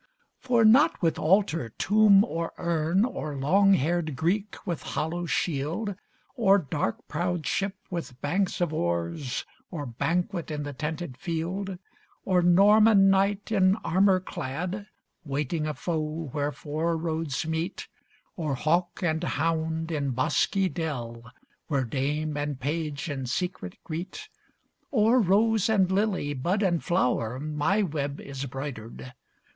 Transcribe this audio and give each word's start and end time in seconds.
For 0.39 0.65
not 0.65 0.99
with 1.03 1.19
altar, 1.19 1.69
tomb, 1.77 2.23
or 2.23 2.53
urn, 2.57 3.05
Or 3.05 3.35
long 3.35 3.75
haired 3.75 4.15
Greek 4.15 4.57
with 4.65 4.81
hollow 4.81 5.27
shield, 5.27 5.93
Or 6.35 6.57
dark 6.57 7.07
prowed 7.07 7.45
ship 7.45 7.75
with 7.91 8.19
banks 8.19 8.61
of 8.61 8.73
oars, 8.73 9.45
Or 9.69 9.85
banquet 9.85 10.49
in 10.49 10.63
the 10.63 10.73
tented 10.73 11.17
field; 11.17 11.77
Or 12.25 12.41
Norman 12.41 13.11
knight 13.11 13.51
in 13.51 13.75
armor 13.85 14.19
clad, 14.19 14.87
Waiting 15.23 15.67
a 15.67 15.75
foe 15.75 16.29
where 16.31 16.51
four 16.51 16.97
roads 16.97 17.45
meet; 17.45 17.87
Or 18.35 18.55
hawk 18.55 19.03
and 19.03 19.23
hound 19.23 19.91
in 19.91 20.13
bosky 20.13 20.67
dell, 20.67 21.31
Where 21.67 21.85
dame 21.85 22.35
and 22.37 22.59
page 22.59 23.07
in 23.07 23.27
secret 23.27 23.77
greet; 23.83 24.29
Or 24.89 25.19
rose 25.21 25.69
and 25.69 25.91
lily, 25.91 26.33
bud 26.33 26.63
and 26.63 26.83
flower, 26.83 27.39
My 27.39 27.83
web 27.83 28.19
is 28.19 28.47
broidered. 28.47 29.13